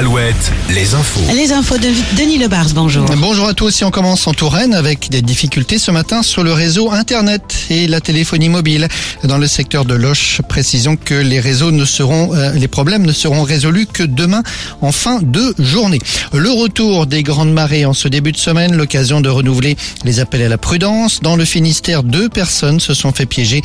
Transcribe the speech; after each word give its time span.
Alouette, 0.00 0.50
les 0.70 0.94
infos. 0.94 1.20
Les 1.34 1.52
infos 1.52 1.76
de 1.76 1.88
Denis 2.16 2.38
Lebars, 2.38 2.70
bonjour. 2.74 3.04
Bonjour 3.18 3.48
à 3.48 3.52
tous 3.52 3.82
et 3.82 3.84
on 3.84 3.90
commence 3.90 4.26
en 4.26 4.32
Touraine 4.32 4.72
avec 4.72 5.10
des 5.10 5.20
difficultés 5.20 5.78
ce 5.78 5.90
matin 5.90 6.22
sur 6.22 6.42
le 6.42 6.54
réseau 6.54 6.90
Internet 6.90 7.42
et 7.68 7.86
la 7.86 8.00
téléphonie 8.00 8.48
mobile. 8.48 8.88
Dans 9.24 9.36
le 9.36 9.46
secteur 9.46 9.84
de 9.84 9.92
Loche, 9.92 10.40
précisons 10.48 10.96
que 10.96 11.12
les 11.12 11.38
réseaux 11.38 11.70
ne 11.70 11.84
seront, 11.84 12.34
euh, 12.34 12.50
les 12.52 12.66
problèmes 12.66 13.04
ne 13.04 13.12
seront 13.12 13.42
résolus 13.42 13.84
que 13.84 14.02
demain 14.02 14.42
en 14.80 14.90
fin 14.90 15.20
de 15.20 15.54
journée. 15.58 15.98
Le 16.32 16.50
retour 16.50 17.06
des 17.06 17.22
grandes 17.22 17.52
marées 17.52 17.84
en 17.84 17.92
ce 17.92 18.08
début 18.08 18.32
de 18.32 18.38
semaine, 18.38 18.74
l'occasion 18.74 19.20
de 19.20 19.28
renouveler 19.28 19.76
les 20.06 20.18
appels 20.18 20.40
à 20.40 20.48
la 20.48 20.56
prudence. 20.56 21.20
Dans 21.20 21.36
le 21.36 21.44
Finistère, 21.44 22.04
deux 22.04 22.30
personnes 22.30 22.80
se 22.80 22.94
sont 22.94 23.12
fait 23.12 23.26
piéger 23.26 23.60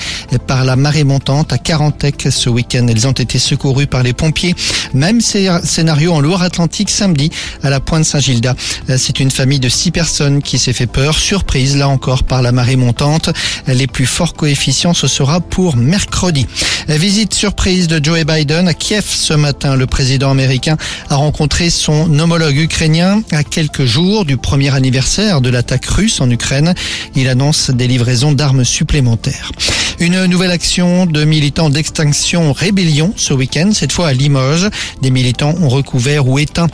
par 0.47 0.65
la 0.65 0.75
marée 0.75 1.05
montante 1.05 1.53
à 1.53 1.57
Carantec 1.57 2.27
ce 2.29 2.49
week-end. 2.49 2.87
Elles 2.89 3.07
ont 3.07 3.13
été 3.13 3.39
secourues 3.39 3.87
par 3.87 4.03
les 4.03 4.11
pompiers. 4.11 4.53
Même 4.93 5.21
scénario 5.21 6.11
en 6.11 6.24
Loire-Atlantique 6.25 6.89
samedi 6.89 7.29
à 7.63 7.69
la 7.69 7.79
Pointe 7.79 8.03
Saint-Gilda. 8.03 8.55
C'est 8.97 9.19
une 9.19 9.31
famille 9.31 9.59
de 9.59 9.69
six 9.69 9.91
personnes 9.91 10.41
qui 10.41 10.57
s'est 10.57 10.73
fait 10.73 10.87
peur, 10.87 11.17
surprise 11.17 11.77
là 11.77 11.87
encore 11.87 12.23
par 12.23 12.41
la 12.41 12.51
marée 12.51 12.75
montante. 12.75 13.29
Les 13.67 13.87
plus 13.87 14.07
forts 14.07 14.33
coefficients, 14.33 14.95
ce 14.95 15.07
sera 15.07 15.39
pour 15.39 15.77
mercredi. 15.77 16.47
Visite 16.87 17.33
surprise 17.33 17.87
de 17.87 18.03
Joe 18.03 18.25
Biden 18.25 18.67
à 18.67 18.73
Kiev 18.73 19.05
ce 19.07 19.33
matin. 19.33 19.75
Le 19.75 19.85
président 19.85 20.31
américain 20.31 20.77
a 21.09 21.15
rencontré 21.15 21.69
son 21.69 22.19
homologue 22.19 22.57
ukrainien 22.57 23.21
à 23.31 23.43
quelques 23.43 23.85
jours 23.85 24.25
du 24.25 24.37
premier 24.37 24.73
anniversaire 24.73 25.41
de 25.41 25.49
l'attaque 25.49 25.85
russe 25.85 26.21
en 26.21 26.29
Ukraine. 26.29 26.73
Il 27.15 27.29
annonce 27.29 27.69
des 27.69 27.87
livraisons 27.87 28.33
d'armes 28.33 28.63
supplémentaires. 28.63 29.51
Une 29.99 30.25
nouvelle 30.25 30.51
action 30.51 31.05
de 31.05 31.23
militants 31.23 31.69
d'extinction 31.69 32.51
rébellion 32.51 33.13
ce 33.15 33.33
week-end, 33.33 33.69
cette 33.73 33.93
fois 33.93 34.09
à 34.09 34.13
Limoges. 34.13 34.69
Des 35.01 35.09
militants 35.09 35.55
ont 35.61 35.69
recouvert 35.69 36.27
ou 36.27 36.37
éteint 36.37 36.67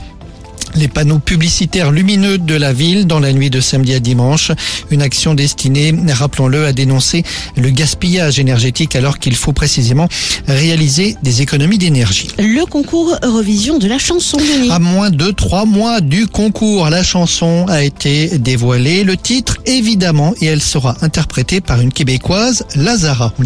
les 0.76 0.88
panneaux 0.88 1.20
publicitaires 1.20 1.91
lumineux 1.91 2.38
de 2.38 2.55
la 2.55 2.74
ville 2.74 3.08
dans 3.08 3.20
la 3.20 3.34
nuit 3.34 3.50
de 3.50 3.62
samedi 3.62 3.94
à 3.94 4.00
dimanche. 4.00 4.52
Une 4.90 5.02
action 5.02 5.34
destinée, 5.34 5.94
rappelons-le, 6.10 6.66
à 6.66 6.74
dénoncer 6.74 7.24
le 7.55 7.70
gaspillage 7.70 8.40
énergétique 8.40 8.96
alors 8.96 9.20
qu'il 9.20 9.36
faut 9.36 9.54
précisément 9.54 10.08
réaliser 10.48 11.16
des 11.24 11.41
économies 11.41 11.78
d'énergie. 11.78 12.30
Le 12.38 12.66
concours 12.66 13.18
Eurovision 13.24 13.78
de 13.78 13.88
la 13.88 13.98
chanson. 13.98 14.38
À 14.70 14.80
moins 14.80 15.10
de 15.10 15.32
trois 15.32 15.66
mois 15.66 16.02
du 16.02 16.28
concours, 16.28 16.90
la 16.90 17.04
chanson 17.04 17.66
a 17.68 17.84
été 17.84 18.38
dévoilée. 18.38 19.04
Le 19.04 19.18
titre, 19.18 19.58
évidemment, 19.66 20.34
et 20.41 20.46
elle 20.46 20.62
sera 20.62 20.96
interprétée 21.02 21.62
par 21.62 21.82
une 21.82 21.91
Québécoise, 21.91 22.66
Lazara. 22.76 23.34
On 23.40 23.44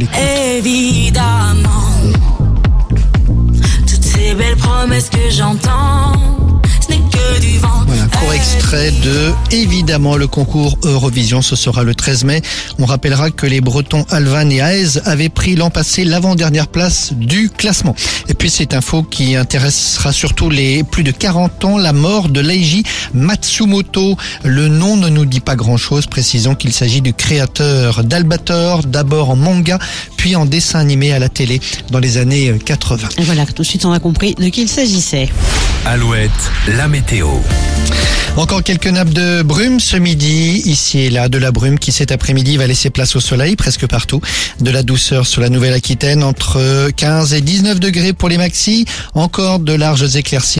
Évidemment, 0.57 1.91
toutes 3.87 4.03
ces 4.03 4.33
belles 4.35 4.55
promesses 4.57 5.09
que 5.09 5.29
j'entends 5.29 6.34
voilà, 7.85 8.07
court 8.07 8.33
extrait 8.33 8.91
de 8.91 9.31
évidemment 9.51 10.15
le 10.15 10.27
concours 10.27 10.77
Eurovision. 10.83 11.41
Ce 11.41 11.55
sera 11.55 11.83
le 11.83 11.95
13 11.95 12.23
mai. 12.23 12.41
On 12.79 12.85
rappellera 12.85 13.31
que 13.31 13.45
les 13.45 13.61
Bretons 13.61 14.05
Alvan 14.09 14.49
et 14.49 14.57
Aez 14.57 14.99
avaient 15.05 15.29
pris 15.29 15.55
l'an 15.55 15.69
passé 15.69 16.03
l'avant-dernière 16.03 16.67
place 16.67 17.13
du 17.13 17.49
classement. 17.49 17.95
Et 18.27 18.33
puis 18.33 18.49
cette 18.49 18.73
info 18.73 19.03
qui 19.03 19.35
intéressera 19.35 20.11
surtout 20.11 20.49
les 20.49 20.83
plus 20.83 21.03
de 21.03 21.11
40 21.11 21.65
ans, 21.65 21.77
la 21.77 21.93
mort 21.93 22.29
de 22.29 22.39
Leiji 22.39 22.83
Matsumoto. 23.13 24.17
Le 24.43 24.67
nom 24.67 24.97
ne 24.97 25.09
nous 25.09 25.25
dit 25.25 25.39
pas 25.39 25.55
grand-chose. 25.55 26.07
Précisons 26.07 26.55
qu'il 26.55 26.73
s'agit 26.73 27.01
du 27.01 27.13
créateur 27.13 28.03
d'Albator, 28.03 28.83
d'abord 28.83 29.29
en 29.29 29.35
manga, 29.35 29.79
puis 30.25 30.35
en 30.35 30.47
dessin 30.47 30.79
animé 30.79 31.13
à 31.13 31.19
la 31.19 31.29
télé 31.29 31.61
dans 31.91 31.99
les 31.99 32.17
années 32.17 32.57
80. 32.65 33.09
Et 33.19 33.21
voilà, 33.21 33.45
tout 33.45 33.61
de 33.61 33.67
suite 33.67 33.85
on 33.85 33.91
a 33.91 33.99
compris 33.99 34.33
de 34.33 34.49
qui 34.49 34.63
il 34.63 34.67
s'agissait. 34.67 35.29
Alouette, 35.85 36.31
la 36.75 36.87
météo. 36.87 37.27
Encore 38.35 38.63
quelques 38.63 38.87
nappes 38.87 39.13
de 39.13 39.43
brume 39.43 39.79
ce 39.79 39.95
midi, 39.95 40.63
ici 40.65 40.99
et 40.99 41.09
là, 41.09 41.29
de 41.29 41.37
la 41.37 41.51
brume 41.51 41.79
qui 41.79 41.93
cet 41.93 42.11
après-midi 42.11 42.57
va 42.57 42.67
laisser 42.67 42.89
place 42.89 43.15
au 43.15 43.21
soleil 43.21 43.55
presque 43.55 43.87
partout. 43.87 44.19
De 44.59 44.71
la 44.71 44.83
douceur 44.83 45.25
sur 45.27 45.41
la 45.41 45.49
Nouvelle-Aquitaine 45.49 46.21
entre 46.21 46.89
15 46.97 47.33
et 47.33 47.41
19 47.41 47.79
degrés 47.79 48.11
pour 48.11 48.27
les 48.27 48.37
maxis, 48.37 48.85
encore 49.13 49.59
de 49.59 49.73
larges 49.73 50.17
éclaircies. 50.17 50.53